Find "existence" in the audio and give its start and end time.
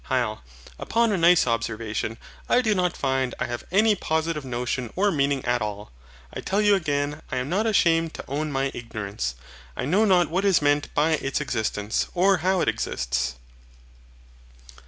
11.39-12.07